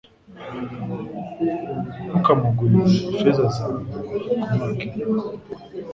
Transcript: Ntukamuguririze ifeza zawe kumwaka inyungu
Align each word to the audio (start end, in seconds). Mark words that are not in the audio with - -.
Ntukamuguririze 2.09 2.97
ifeza 3.11 3.45
zawe 3.55 3.79
kumwaka 4.23 4.81
inyungu 4.87 5.33